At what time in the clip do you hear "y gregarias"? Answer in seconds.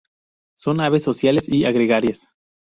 1.47-2.27